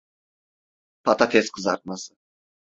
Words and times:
Patates 1.03 1.49
kızartması. 1.51 2.13